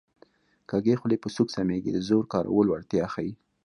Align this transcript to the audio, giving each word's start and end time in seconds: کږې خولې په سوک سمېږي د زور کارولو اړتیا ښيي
کږې 0.69 0.95
خولې 0.99 1.17
په 1.23 1.29
سوک 1.35 1.47
سمېږي 1.55 1.91
د 1.93 1.99
زور 2.07 2.23
کارولو 2.33 2.75
اړتیا 2.77 3.05
ښيي 3.13 3.31